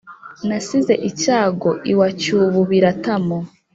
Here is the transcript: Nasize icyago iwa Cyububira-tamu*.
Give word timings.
Nasize 0.47 0.93
icyago 1.09 1.69
iwa 1.91 2.07
Cyububira-tamu*. 2.19 3.37